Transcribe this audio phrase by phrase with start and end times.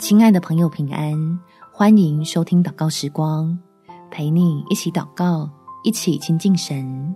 [0.00, 1.38] 亲爱的朋友，平安！
[1.70, 3.56] 欢迎收听祷告时光，
[4.10, 5.48] 陪你一起祷告，
[5.84, 7.14] 一起亲近神。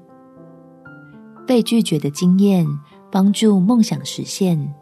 [1.47, 2.67] 被拒绝的经验，
[3.10, 4.74] 帮助梦想实现。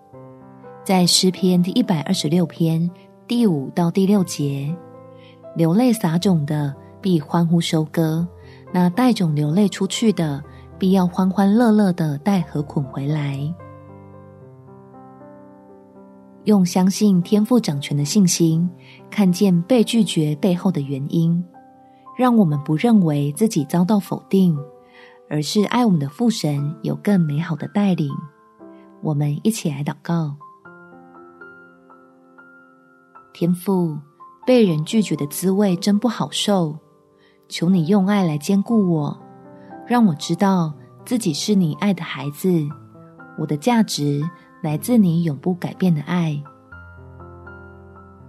[0.84, 2.90] 在诗篇第一百二十六篇
[3.28, 4.76] 第五到第六节，
[5.54, 8.26] 流泪撒种的必欢呼收割，
[8.72, 10.42] 那带种流泪出去的，
[10.76, 13.38] 必要欢欢乐乐的带禾捆回来。
[16.44, 18.68] 用相信天父掌权的信心，
[19.08, 21.42] 看见被拒绝背后的原因，
[22.18, 24.58] 让我们不认为自己遭到否定，
[25.30, 28.10] 而是爱我们的父神有更美好的带领。
[29.02, 30.34] 我们一起来祷告：
[33.32, 33.96] 天父，
[34.44, 36.76] 被人拒绝的滋味真不好受，
[37.48, 39.16] 求你用爱来坚固我，
[39.86, 40.74] 让我知道
[41.04, 42.48] 自己是你爱的孩子，
[43.38, 44.28] 我的价值。
[44.62, 46.40] 来自你永不改变的爱，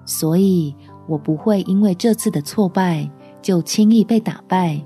[0.04, 0.76] 所以
[1.08, 3.08] 我不会因为这次的挫败
[3.42, 4.84] 就轻易被打败，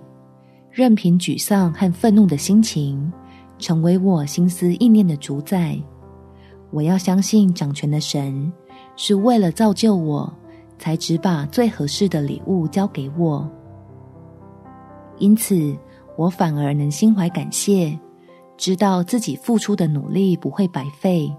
[0.70, 3.12] 任凭沮丧和愤怒的心情
[3.58, 5.80] 成为我心思意念的主宰。
[6.70, 8.52] 我要相信掌权的神
[8.98, 10.32] 是为了造就我，
[10.78, 13.50] 才只把最合适的礼物交给我，
[15.18, 15.74] 因此
[16.18, 17.98] 我反而能心怀感谢。
[18.58, 21.32] 知道自己付出的努力不会白费，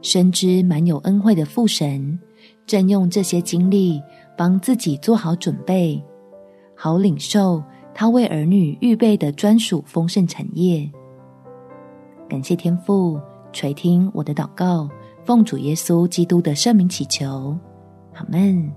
[0.00, 2.18] 深知满有恩惠的父神
[2.64, 4.00] 正用这些经历
[4.36, 6.02] 帮自己做好准备，
[6.76, 10.88] 好领受他为儿女预备的专属丰盛产业。
[12.28, 13.20] 感谢天父
[13.52, 14.88] 垂听我的祷告，
[15.24, 17.58] 奉主耶稣基督的圣名祈求，
[18.14, 18.72] 阿门。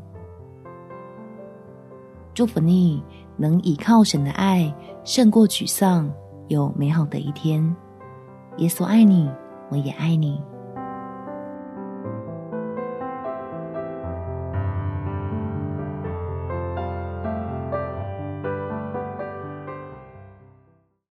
[2.33, 3.01] 祝福你
[3.37, 6.11] 能倚靠神的爱胜过沮丧。
[6.47, 7.75] 有美好的一天，
[8.57, 9.29] 耶稣爱你，
[9.69, 10.41] 我也爱你。